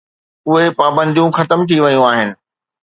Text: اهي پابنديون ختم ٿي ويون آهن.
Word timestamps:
اهي 0.49 0.67
پابنديون 0.79 1.29
ختم 1.37 1.59
ٿي 1.67 1.77
ويون 1.83 2.05
آهن. 2.11 2.29